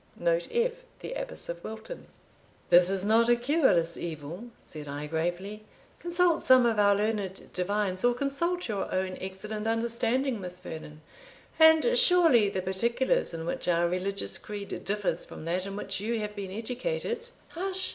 [0.09, 0.81] * Note F.
[1.01, 2.07] The Abbess of Wilton.
[2.71, 5.63] "This is not a cureless evil," said I gravely.
[5.99, 11.01] "Consult some of our learned divines, or consult your own excellent understanding, Miss Vernon;
[11.59, 16.19] and surely the particulars in which our religious creed differs from that in which you
[16.19, 17.89] have been educated" "Hush!"